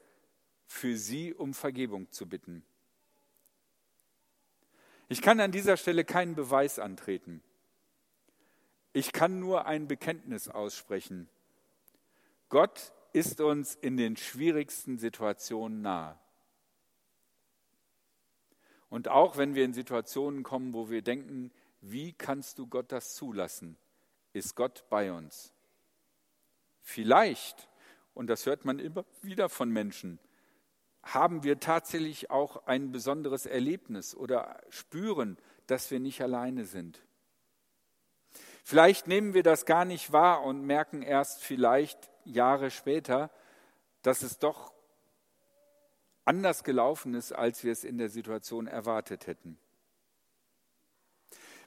für 0.66 0.98
sie 0.98 1.34
um 1.34 1.54
Vergebung 1.54 2.12
zu 2.12 2.28
bitten. 2.28 2.66
Ich 5.08 5.22
kann 5.22 5.40
an 5.40 5.54
dieser 5.54 5.78
Stelle 5.78 6.04
keinen 6.04 6.36
Beweis 6.36 6.80
antreten. 6.80 7.42
Ich 8.92 9.14
kann 9.14 9.40
nur 9.40 9.66
ein 9.66 9.88
Bekenntnis 9.88 10.50
aussprechen. 10.50 11.30
Gott 12.50 12.92
ist 13.14 13.40
uns 13.40 13.76
in 13.76 13.96
den 13.96 14.18
schwierigsten 14.18 14.98
Situationen 14.98 15.82
nahe. 15.82 16.20
Und 18.90 19.08
auch 19.08 19.38
wenn 19.38 19.56
wir 19.56 19.66
in 19.66 19.74
Situationen 19.74 20.44
kommen, 20.44 20.74
wo 20.74 20.90
wir 20.90 21.02
denken, 21.02 21.52
wie 21.82 22.14
kannst 22.14 22.58
du 22.60 22.68
Gott 22.68 22.92
das 22.92 23.16
zulassen, 23.16 23.78
ist 24.34 24.56
Gott 24.56 24.86
bei 24.90 25.12
uns. 25.12 25.54
Vielleicht, 26.82 27.68
und 28.14 28.28
das 28.28 28.46
hört 28.46 28.66
man 28.66 28.80
immer 28.80 29.06
wieder 29.22 29.50
von 29.50 29.70
Menschen, 29.70 30.20
haben 31.04 31.44
wir 31.44 31.60
tatsächlich 31.60 32.32
auch 32.32 32.66
ein 32.66 32.92
besonderes 32.92 33.46
Erlebnis 33.46 34.16
oder 34.16 34.62
spüren, 34.70 35.38
dass 35.68 35.92
wir 35.92 36.00
nicht 36.00 36.22
alleine 36.22 36.66
sind. 36.66 37.02
Vielleicht 38.64 39.08
nehmen 39.08 39.34
wir 39.34 39.44
das 39.44 39.66
gar 39.66 39.86
nicht 39.86 40.12
wahr 40.12 40.44
und 40.44 40.62
merken 40.62 41.02
erst 41.02 41.44
vielleicht 41.44 42.10
Jahre 42.26 42.72
später, 42.72 43.32
dass 44.02 44.22
es 44.22 44.40
doch 44.40 44.74
anders 46.28 46.64
gelaufen 46.64 47.14
ist, 47.14 47.32
als 47.32 47.64
wir 47.64 47.72
es 47.72 47.84
in 47.84 47.98
der 47.98 48.10
Situation 48.10 48.68
erwartet 48.68 49.28
hätten. 49.28 49.58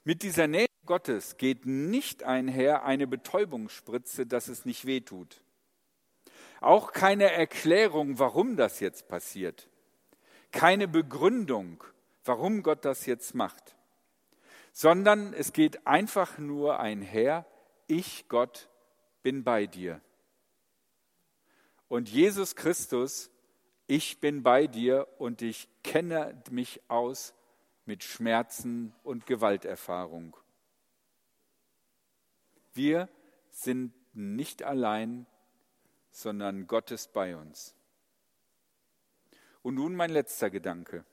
Mit 0.05 0.23
dieser 0.23 0.47
Nähe 0.47 0.67
Gottes 0.87 1.37
geht 1.37 1.67
nicht 1.67 2.23
einher 2.25 2.85
eine 2.85 3.07
Betäubungsspritze, 3.07 4.27
dass 4.27 4.49
es 4.49 4.65
nicht 4.65 4.87
wehtut. 4.87 5.43
Auch 6.61 6.93
keine 6.93 7.31
Erklärung, 7.33 8.19
warum 8.19 8.57
das 8.57 8.81
jetzt 8.81 9.09
passiert. 9.09 9.69
Keine 10.53 10.89
Begründung, 10.89 11.85
warum 12.25 12.63
Gott 12.63 12.85
das 12.85 13.07
jetzt 13.07 13.35
macht. 13.35 13.77
Sondern 14.73 15.33
es 15.33 15.53
geht 15.53 15.87
einfach 15.87 16.39
nur 16.39 16.81
einher, 16.81 17.47
ich 17.87 18.29
Gott 18.29 18.69
bin 19.23 19.45
bei 19.45 19.67
dir. 19.67 20.01
Und 21.89 22.09
Jesus 22.09 22.57
Christus 22.57 23.31
ich 23.91 24.21
bin 24.21 24.45
bei 24.45 24.69
dir 24.69 25.09
und 25.19 25.43
ich 25.43 25.69
kenne 25.83 26.41
mich 26.49 26.81
aus 26.87 27.35
mit 27.87 28.05
Schmerzen 28.05 28.95
und 29.03 29.27
Gewalterfahrung. 29.27 30.37
Wir 32.73 33.09
sind 33.51 33.93
nicht 34.15 34.63
allein, 34.63 35.27
sondern 36.13 36.69
Gott 36.69 36.93
ist 36.93 37.13
bei 37.13 37.35
uns. 37.35 37.75
Und 39.61 39.75
nun 39.75 39.97
mein 39.97 40.11
letzter 40.11 40.51
Gedanke. 40.51 41.05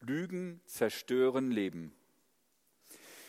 Lügen 0.00 0.62
zerstören 0.64 1.50
Leben. 1.50 1.94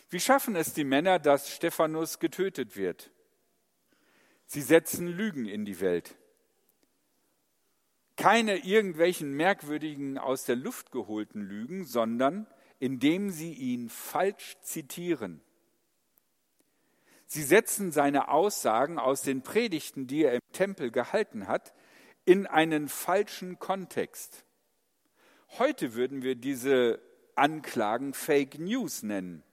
Wie 0.09 0.21
schaffen 0.21 0.55
es 0.55 0.73
die 0.73 0.85
Männer, 0.85 1.19
dass 1.19 1.53
Stephanus 1.53 2.19
getötet 2.19 2.77
wird? 2.77 3.11
Sie 4.45 4.61
setzen 4.61 5.05
Lügen 5.05 5.45
in 5.45 5.65
die 5.65 5.81
Welt 5.81 6.15
keine 8.19 8.57
irgendwelchen 8.57 9.31
merkwürdigen 9.31 10.17
aus 10.17 10.43
der 10.43 10.57
Luft 10.57 10.91
geholten 10.91 11.39
Lügen, 11.39 11.85
sondern 11.85 12.47
indem 12.77 13.29
sie 13.29 13.53
ihn 13.53 13.87
falsch 13.87 14.57
zitieren. 14.61 15.41
Sie 17.27 17.43
setzen 17.43 17.93
seine 17.93 18.27
Aussagen 18.27 18.99
aus 18.99 19.21
den 19.21 19.41
Predigten, 19.41 20.05
die 20.05 20.25
er 20.25 20.33
im 20.33 20.41
Tempel 20.51 20.91
gehalten 20.91 21.47
hat, 21.47 21.73
in 22.25 22.45
einen 22.45 22.89
falschen 22.89 23.57
Kontext. 23.57 24.43
Heute 25.57 25.93
würden 25.93 26.21
wir 26.21 26.35
diese 26.35 26.99
Anklagen 27.35 28.13
Fake 28.13 28.59
News 28.59 29.01
nennen. 29.01 29.43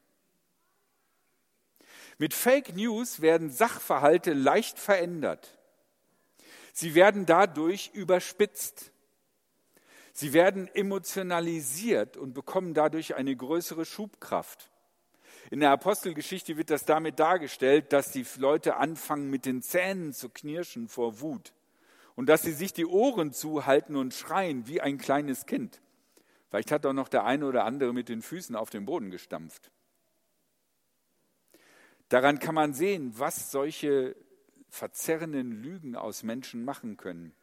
Mit 2.18 2.34
Fake 2.34 2.74
News 2.74 3.20
werden 3.20 3.50
Sachverhalte 3.50 4.32
leicht 4.32 4.80
verändert. 4.80 5.56
Sie 6.78 6.94
werden 6.94 7.24
dadurch 7.24 7.90
überspitzt. 7.94 8.92
Sie 10.12 10.34
werden 10.34 10.68
emotionalisiert 10.74 12.18
und 12.18 12.34
bekommen 12.34 12.74
dadurch 12.74 13.14
eine 13.14 13.34
größere 13.34 13.86
Schubkraft. 13.86 14.70
In 15.50 15.60
der 15.60 15.70
Apostelgeschichte 15.70 16.58
wird 16.58 16.68
das 16.68 16.84
damit 16.84 17.18
dargestellt, 17.18 17.94
dass 17.94 18.12
die 18.12 18.26
Leute 18.36 18.76
anfangen 18.76 19.30
mit 19.30 19.46
den 19.46 19.62
Zähnen 19.62 20.12
zu 20.12 20.28
knirschen 20.28 20.88
vor 20.88 21.22
Wut 21.22 21.54
und 22.14 22.28
dass 22.28 22.42
sie 22.42 22.52
sich 22.52 22.74
die 22.74 22.84
Ohren 22.84 23.32
zuhalten 23.32 23.96
und 23.96 24.12
schreien 24.12 24.66
wie 24.66 24.82
ein 24.82 24.98
kleines 24.98 25.46
Kind, 25.46 25.80
Vielleicht 26.50 26.72
hat 26.72 26.84
auch 26.84 26.92
noch 26.92 27.08
der 27.08 27.24
eine 27.24 27.46
oder 27.46 27.64
andere 27.64 27.94
mit 27.94 28.10
den 28.10 28.20
Füßen 28.20 28.54
auf 28.54 28.68
den 28.68 28.84
Boden 28.84 29.10
gestampft. 29.10 29.70
Daran 32.10 32.38
kann 32.38 32.54
man 32.54 32.74
sehen, 32.74 33.14
was 33.16 33.50
solche 33.50 34.14
verzerrenden 34.68 35.62
Lügen 35.62 35.96
aus 35.96 36.22
Menschen 36.22 36.64
machen 36.64 36.96
können. 36.96 37.34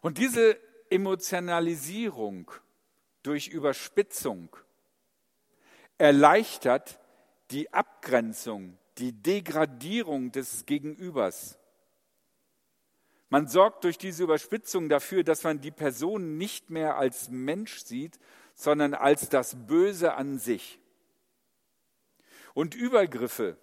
Und 0.00 0.18
diese 0.18 0.58
Emotionalisierung 0.90 2.50
durch 3.22 3.48
Überspitzung 3.48 4.56
erleichtert 5.98 6.98
die 7.50 7.72
Abgrenzung, 7.72 8.78
die 8.98 9.12
Degradierung 9.12 10.32
des 10.32 10.66
Gegenübers. 10.66 11.58
Man 13.28 13.46
sorgt 13.46 13.84
durch 13.84 13.98
diese 13.98 14.24
Überspitzung 14.24 14.88
dafür, 14.88 15.22
dass 15.22 15.44
man 15.44 15.60
die 15.60 15.70
Person 15.70 16.36
nicht 16.36 16.70
mehr 16.70 16.96
als 16.96 17.28
Mensch 17.28 17.84
sieht, 17.84 18.18
sondern 18.54 18.94
als 18.94 19.28
das 19.28 19.66
Böse 19.66 20.14
an 20.14 20.38
sich. 20.38 20.80
Und 22.54 22.74
Übergriffe, 22.74 23.56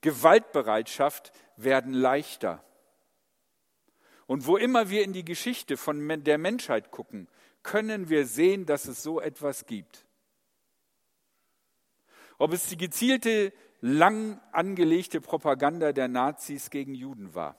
Gewaltbereitschaft 0.00 1.32
werden 1.56 1.92
leichter. 1.92 2.64
Und 4.26 4.46
wo 4.46 4.56
immer 4.56 4.90
wir 4.90 5.04
in 5.04 5.12
die 5.12 5.24
Geschichte 5.24 5.76
von 5.76 6.24
der 6.24 6.38
Menschheit 6.38 6.90
gucken, 6.90 7.28
können 7.62 8.08
wir 8.08 8.26
sehen, 8.26 8.64
dass 8.64 8.86
es 8.86 9.02
so 9.02 9.20
etwas 9.20 9.66
gibt. 9.66 10.06
Ob 12.38 12.52
es 12.52 12.66
die 12.68 12.76
gezielte, 12.76 13.52
lang 13.80 14.40
angelegte 14.52 15.20
Propaganda 15.20 15.92
der 15.92 16.08
Nazis 16.08 16.70
gegen 16.70 16.94
Juden 16.94 17.34
war. 17.34 17.56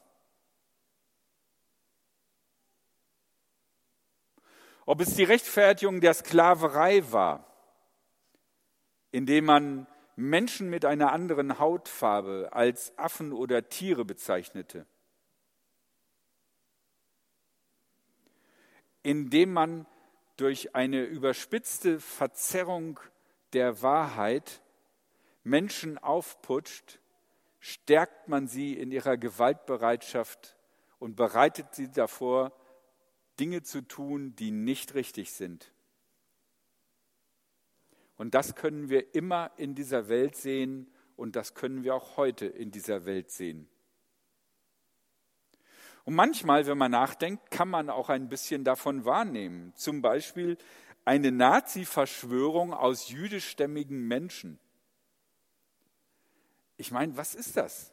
Ob 4.85 5.01
es 5.01 5.15
die 5.15 5.23
Rechtfertigung 5.23 6.01
der 6.01 6.13
Sklaverei 6.13 7.03
war, 7.11 7.45
indem 9.11 9.45
man 9.45 9.87
Menschen 10.15 10.69
mit 10.69 10.85
einer 10.85 11.11
anderen 11.11 11.59
Hautfarbe 11.59 12.49
als 12.51 12.97
Affen 12.97 13.33
oder 13.33 13.69
Tiere 13.69 14.05
bezeichnete. 14.05 14.85
Indem 19.03 19.53
man 19.53 19.87
durch 20.37 20.75
eine 20.75 21.03
überspitzte 21.03 21.99
Verzerrung 21.99 22.99
der 23.53 23.81
Wahrheit 23.81 24.61
Menschen 25.43 25.97
aufputscht, 25.97 26.99
stärkt 27.59 28.27
man 28.27 28.47
sie 28.47 28.73
in 28.73 28.91
ihrer 28.91 29.17
Gewaltbereitschaft 29.17 30.57
und 30.99 31.15
bereitet 31.15 31.73
sie 31.73 31.91
davor, 31.91 32.51
Dinge 33.39 33.63
zu 33.63 33.81
tun, 33.81 34.35
die 34.35 34.51
nicht 34.51 34.93
richtig 34.93 35.31
sind. 35.31 35.73
Und 38.21 38.35
das 38.35 38.53
können 38.53 38.91
wir 38.91 39.15
immer 39.15 39.49
in 39.57 39.73
dieser 39.73 40.07
Welt 40.07 40.35
sehen 40.35 40.85
und 41.15 41.35
das 41.35 41.55
können 41.55 41.83
wir 41.83 41.95
auch 41.95 42.17
heute 42.17 42.45
in 42.45 42.69
dieser 42.69 43.05
Welt 43.05 43.31
sehen. 43.31 43.67
Und 46.03 46.13
manchmal, 46.13 46.67
wenn 46.67 46.77
man 46.77 46.91
nachdenkt, 46.91 47.49
kann 47.49 47.67
man 47.67 47.89
auch 47.89 48.09
ein 48.09 48.29
bisschen 48.29 48.63
davon 48.63 49.05
wahrnehmen. 49.05 49.73
Zum 49.75 50.03
Beispiel 50.03 50.59
eine 51.03 51.31
Nazi-Verschwörung 51.31 52.75
aus 52.75 53.09
jüdischstämmigen 53.09 54.07
Menschen. 54.07 54.59
Ich 56.77 56.91
meine, 56.91 57.17
was 57.17 57.33
ist 57.33 57.57
das? 57.57 57.91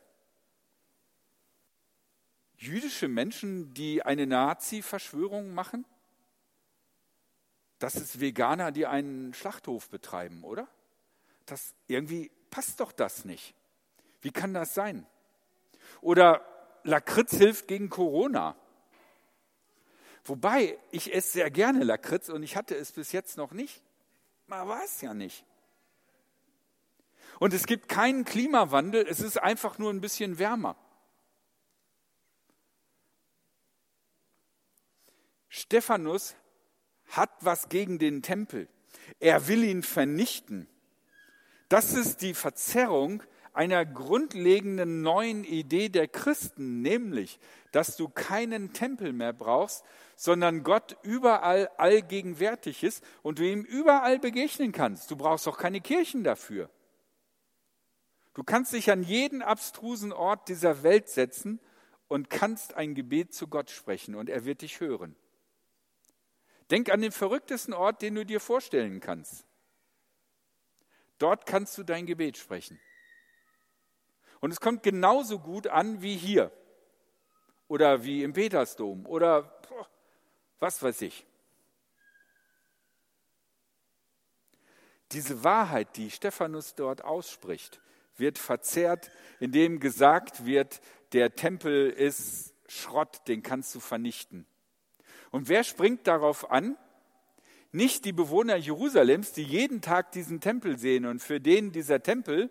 Jüdische 2.58 3.08
Menschen, 3.08 3.73
die 3.73 4.02
eine 4.02 4.26
Nazi-Verschwörung 4.26 5.54
machen? 5.54 5.87
Das 7.78 7.94
ist 7.94 8.20
Veganer, 8.20 8.73
die 8.73 8.87
einen 8.87 9.35
Schlachthof 9.35 9.88
betreiben, 9.88 10.42
oder? 10.42 10.66
Das 11.47 11.75
irgendwie 11.87 12.30
passt 12.50 12.80
doch 12.80 12.92
das 12.92 13.25
nicht. 13.25 13.54
Wie 14.20 14.32
kann 14.32 14.52
das 14.52 14.75
sein? 14.75 15.06
Oder 16.00 16.44
Lakritz 16.83 17.37
hilft 17.37 17.68
gegen 17.68 17.88
Corona. 17.88 18.57
Wobei, 20.24 20.79
ich 20.90 21.14
esse 21.14 21.33
sehr 21.33 21.50
gerne 21.50 21.85
Lakritz 21.85 22.29
und 22.29 22.42
ich 22.42 22.57
hatte 22.57 22.74
es 22.74 22.92
bis 22.92 23.12
jetzt 23.12 23.37
noch 23.37 23.52
nicht. 23.52 23.83
Man 24.46 24.68
weiß 24.68 25.00
ja 25.02 25.14
nicht. 25.14 25.44
Und 27.38 27.55
es 27.55 27.66
gibt 27.66 27.88
keinen 27.88 28.24
Klimawandel, 28.24 29.07
es 29.07 29.20
ist 29.20 29.40
einfach 29.40 29.79
nur 29.79 29.90
ein 29.92 30.00
bisschen 30.00 30.38
wärmer. 30.38 30.76
Stephanus 35.48 36.35
hat 37.09 37.31
was 37.40 37.68
gegen 37.68 37.99
den 37.99 38.23
Tempel. 38.23 38.68
Er 39.21 39.49
will 39.49 39.64
ihn 39.64 39.83
vernichten. 39.83 40.68
Das 41.68 41.94
ist 41.94 42.23
die 42.23 42.35
Verzerrung 42.35 43.23
einer 43.53 43.85
grundlegenden 43.85 45.03
neuen 45.03 45.42
Idee 45.42 45.88
der 45.88 46.07
Christen, 46.07 46.81
nämlich, 46.81 47.40
dass 47.73 47.97
du 47.97 48.09
keinen 48.09 48.73
Tempel 48.73 49.12
mehr 49.12 49.33
brauchst, 49.33 49.85
sondern 50.16 50.62
Gott 50.62 50.97
überall 51.03 51.68
allgegenwärtig 51.77 52.85
ist 52.85 53.03
und 53.23 53.40
du 53.40 53.44
ihm 53.44 53.62
überall 53.62 54.18
begegnen 54.18 54.73
kannst. 54.73 55.11
Du 55.11 55.16
brauchst 55.16 55.49
auch 55.49 55.59
keine 55.59 55.81
Kirchen 55.81 56.25
dafür. 56.25 56.71
Du 58.35 58.44
kannst 58.44 58.73
dich 58.73 58.92
an 58.92 59.03
jeden 59.03 59.42
abstrusen 59.42 60.12
Ort 60.12 60.49
dieser 60.49 60.85
Welt 60.85 61.09
setzen 61.09 61.59
und 62.07 62.31
kannst 62.31 62.75
ein 62.75 62.94
Gebet 62.94 63.35
zu 63.35 63.49
Gott 63.49 63.71
sprechen 63.71 64.14
und 64.14 64.31
er 64.31 64.44
wird 64.44 64.62
dich 64.62 64.79
hören. 64.79 65.16
Denk 66.70 66.90
an 66.90 67.00
den 67.00 67.12
verrücktesten 67.12 67.72
Ort, 67.72 68.02
den 68.02 68.14
du 68.14 68.24
dir 68.24 68.40
vorstellen 68.40 69.00
kannst. 69.00 69.46
Dort 71.18 71.46
kannst 71.46 71.76
du 71.78 71.83
dein 71.83 72.07
Gebet 72.07 72.37
sprechen. 72.37 72.78
Und 74.40 74.52
es 74.52 74.61
kommt 74.61 74.83
genauso 74.83 75.38
gut 75.38 75.66
an 75.66 76.02
wie 76.02 76.16
hier 76.16 76.52
oder 77.66 78.04
wie 78.04 78.22
im 78.22 78.33
Petersdom 78.33 79.07
oder 79.07 79.61
was 80.59 80.83
weiß 80.83 81.02
ich. 81.02 81.26
Diese 85.12 85.42
Wahrheit, 85.42 85.96
die 85.96 86.11
Stephanus 86.11 86.74
dort 86.74 87.02
ausspricht, 87.02 87.81
wird 88.16 88.38
verzerrt, 88.38 89.11
indem 89.40 89.81
gesagt 89.81 90.44
wird, 90.44 90.81
der 91.12 91.35
Tempel 91.35 91.90
ist 91.90 92.52
Schrott, 92.66 93.26
den 93.26 93.42
kannst 93.42 93.74
du 93.74 93.81
vernichten. 93.81 94.46
Und 95.30 95.48
wer 95.48 95.64
springt 95.64 96.06
darauf 96.06 96.50
an? 96.50 96.76
Nicht 97.70 98.04
die 98.04 98.12
Bewohner 98.12 98.56
Jerusalems, 98.56 99.32
die 99.32 99.42
jeden 99.42 99.82
Tag 99.82 100.12
diesen 100.12 100.40
Tempel 100.40 100.78
sehen 100.78 101.04
und 101.04 101.20
für 101.20 101.40
den 101.40 101.70
dieser 101.72 102.02
Tempel 102.02 102.50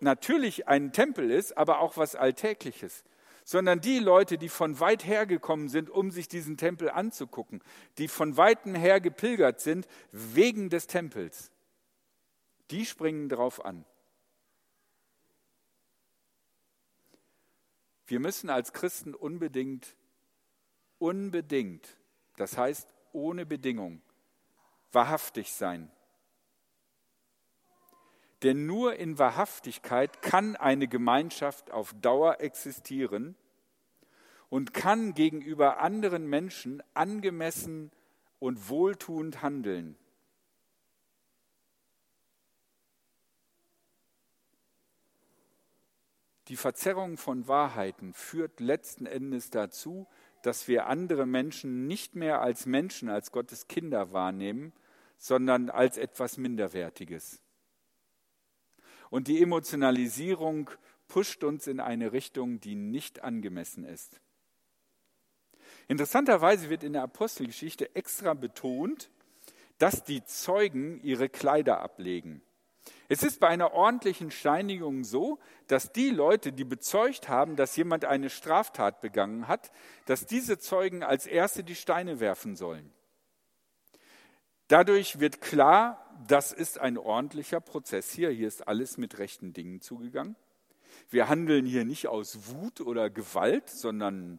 natürlich 0.00 0.68
ein 0.68 0.92
Tempel 0.92 1.30
ist, 1.30 1.56
aber 1.56 1.80
auch 1.80 1.96
was 1.96 2.14
Alltägliches, 2.14 3.04
sondern 3.44 3.80
die 3.80 3.98
Leute, 3.98 4.36
die 4.36 4.50
von 4.50 4.78
weit 4.80 5.06
her 5.06 5.24
gekommen 5.24 5.68
sind, 5.68 5.88
um 5.88 6.10
sich 6.10 6.28
diesen 6.28 6.58
Tempel 6.58 6.90
anzugucken, 6.90 7.62
die 7.96 8.08
von 8.08 8.36
weitem 8.36 8.74
her 8.74 9.00
gepilgert 9.00 9.60
sind 9.60 9.88
wegen 10.12 10.68
des 10.68 10.86
Tempels, 10.86 11.50
die 12.70 12.84
springen 12.84 13.30
darauf 13.30 13.64
an. 13.64 13.84
Wir 18.06 18.20
müssen 18.20 18.50
als 18.50 18.72
Christen 18.72 19.14
unbedingt 19.14 19.96
unbedingt, 20.98 21.96
das 22.36 22.56
heißt 22.56 22.88
ohne 23.12 23.46
Bedingung, 23.46 24.02
wahrhaftig 24.92 25.52
sein. 25.52 25.90
Denn 28.42 28.66
nur 28.66 28.96
in 28.96 29.18
Wahrhaftigkeit 29.18 30.22
kann 30.22 30.54
eine 30.54 30.86
Gemeinschaft 30.86 31.72
auf 31.72 31.92
Dauer 32.00 32.40
existieren 32.40 33.34
und 34.48 34.72
kann 34.72 35.14
gegenüber 35.14 35.80
anderen 35.80 36.26
Menschen 36.28 36.82
angemessen 36.94 37.90
und 38.38 38.68
wohltuend 38.68 39.42
handeln. 39.42 39.96
Die 46.48 46.56
Verzerrung 46.56 47.18
von 47.18 47.46
Wahrheiten 47.46 48.14
führt 48.14 48.60
letzten 48.60 49.04
Endes 49.04 49.50
dazu, 49.50 50.06
dass 50.42 50.68
wir 50.68 50.86
andere 50.86 51.26
Menschen 51.26 51.86
nicht 51.86 52.14
mehr 52.14 52.40
als 52.40 52.66
Menschen, 52.66 53.08
als 53.08 53.32
Gottes 53.32 53.68
Kinder 53.68 54.12
wahrnehmen, 54.12 54.72
sondern 55.16 55.70
als 55.70 55.98
etwas 55.98 56.36
Minderwertiges. 56.36 57.42
Und 59.10 59.28
die 59.28 59.42
Emotionalisierung 59.42 60.70
pusht 61.08 61.42
uns 61.42 61.66
in 61.66 61.80
eine 61.80 62.12
Richtung, 62.12 62.60
die 62.60 62.74
nicht 62.74 63.22
angemessen 63.22 63.84
ist. 63.84 64.20
Interessanterweise 65.88 66.68
wird 66.68 66.84
in 66.84 66.92
der 66.92 67.02
Apostelgeschichte 67.02 67.94
extra 67.96 68.34
betont, 68.34 69.10
dass 69.78 70.04
die 70.04 70.24
Zeugen 70.24 71.00
ihre 71.02 71.28
Kleider 71.28 71.80
ablegen. 71.80 72.42
Es 73.10 73.22
ist 73.22 73.40
bei 73.40 73.48
einer 73.48 73.72
ordentlichen 73.72 74.30
Steinigung 74.30 75.02
so, 75.02 75.38
dass 75.66 75.92
die 75.92 76.10
Leute, 76.10 76.52
die 76.52 76.64
bezeugt 76.64 77.28
haben, 77.28 77.56
dass 77.56 77.74
jemand 77.76 78.04
eine 78.04 78.28
Straftat 78.28 79.00
begangen 79.00 79.48
hat, 79.48 79.72
dass 80.04 80.26
diese 80.26 80.58
Zeugen 80.58 81.02
als 81.02 81.26
Erste 81.26 81.64
die 81.64 81.74
Steine 81.74 82.20
werfen 82.20 82.54
sollen. 82.54 82.92
Dadurch 84.68 85.20
wird 85.20 85.40
klar, 85.40 86.04
das 86.26 86.52
ist 86.52 86.78
ein 86.78 86.98
ordentlicher 86.98 87.60
Prozess 87.60 88.10
hier. 88.10 88.28
Hier 88.28 88.46
ist 88.46 88.68
alles 88.68 88.98
mit 88.98 89.18
rechten 89.18 89.54
Dingen 89.54 89.80
zugegangen. 89.80 90.36
Wir 91.08 91.30
handeln 91.30 91.64
hier 91.64 91.86
nicht 91.86 92.08
aus 92.08 92.50
Wut 92.50 92.82
oder 92.82 93.08
Gewalt, 93.08 93.70
sondern 93.70 94.38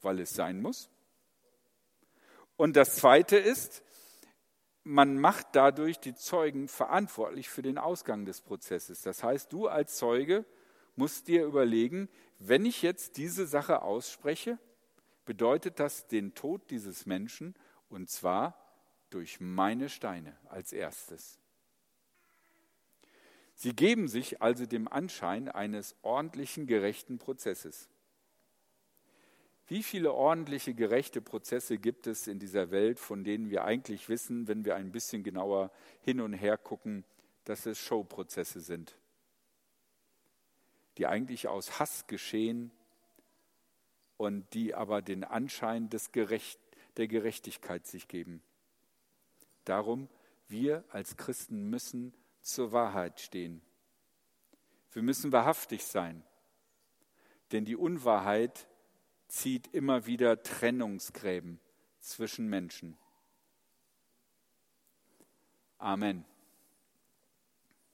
weil 0.00 0.20
es 0.20 0.30
sein 0.30 0.62
muss. 0.62 0.88
Und 2.56 2.76
das 2.76 2.94
Zweite 2.94 3.36
ist, 3.36 3.82
man 4.84 5.18
macht 5.18 5.48
dadurch 5.52 5.98
die 5.98 6.14
Zeugen 6.14 6.68
verantwortlich 6.68 7.48
für 7.48 7.62
den 7.62 7.78
Ausgang 7.78 8.26
des 8.26 8.42
Prozesses. 8.42 9.00
Das 9.00 9.24
heißt, 9.24 9.52
du 9.52 9.66
als 9.66 9.96
Zeuge 9.96 10.44
musst 10.94 11.26
dir 11.26 11.44
überlegen, 11.44 12.08
wenn 12.38 12.66
ich 12.66 12.82
jetzt 12.82 13.16
diese 13.16 13.46
Sache 13.46 13.82
ausspreche, 13.82 14.58
bedeutet 15.24 15.80
das 15.80 16.06
den 16.06 16.34
Tod 16.34 16.70
dieses 16.70 17.06
Menschen 17.06 17.54
und 17.88 18.10
zwar 18.10 18.58
durch 19.08 19.40
meine 19.40 19.88
Steine 19.88 20.36
als 20.48 20.72
erstes. 20.72 21.38
Sie 23.54 23.74
geben 23.74 24.08
sich 24.08 24.42
also 24.42 24.66
dem 24.66 24.86
Anschein 24.88 25.48
eines 25.48 25.96
ordentlichen, 26.02 26.66
gerechten 26.66 27.18
Prozesses. 27.18 27.88
Wie 29.66 29.82
viele 29.82 30.12
ordentliche, 30.12 30.74
gerechte 30.74 31.22
Prozesse 31.22 31.78
gibt 31.78 32.06
es 32.06 32.26
in 32.26 32.38
dieser 32.38 32.70
Welt, 32.70 32.98
von 32.98 33.24
denen 33.24 33.48
wir 33.48 33.64
eigentlich 33.64 34.08
wissen, 34.08 34.46
wenn 34.46 34.64
wir 34.64 34.76
ein 34.76 34.92
bisschen 34.92 35.22
genauer 35.22 35.70
hin 36.02 36.20
und 36.20 36.34
her 36.34 36.58
gucken, 36.58 37.04
dass 37.44 37.64
es 37.64 37.78
Showprozesse 37.78 38.60
sind, 38.60 38.96
die 40.98 41.06
eigentlich 41.06 41.48
aus 41.48 41.78
Hass 41.78 42.06
geschehen 42.06 42.70
und 44.18 44.52
die 44.52 44.74
aber 44.74 45.00
den 45.00 45.24
Anschein 45.24 45.88
des 45.88 46.12
Gerecht, 46.12 46.60
der 46.96 47.08
Gerechtigkeit 47.08 47.86
sich 47.86 48.06
geben. 48.06 48.42
Darum, 49.64 50.08
wir 50.48 50.84
als 50.90 51.16
Christen 51.16 51.70
müssen 51.70 52.12
zur 52.42 52.72
Wahrheit 52.72 53.18
stehen. 53.20 53.62
Wir 54.92 55.02
müssen 55.02 55.32
wahrhaftig 55.32 55.84
sein, 55.84 56.22
denn 57.50 57.64
die 57.64 57.76
Unwahrheit 57.76 58.68
zieht 59.34 59.66
immer 59.74 60.06
wieder 60.06 60.42
Trennungsgräben 60.42 61.58
zwischen 61.98 62.46
Menschen. 62.46 62.96
Amen. 65.78 66.24